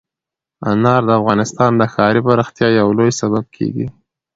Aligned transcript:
انار 0.71 1.01
د 1.05 1.09
افغانستان 1.19 1.71
د 1.77 1.81
ښاري 1.93 2.21
پراختیا 2.27 2.67
یو 2.79 2.87
لوی 2.97 3.11
سبب 3.21 3.43
کېږي. 3.55 3.87